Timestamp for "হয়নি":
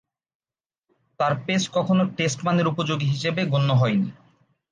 3.73-4.09